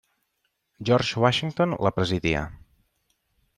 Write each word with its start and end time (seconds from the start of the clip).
George 0.89 1.19
Washington 1.25 1.77
la 1.89 1.93
presidia. 1.99 2.43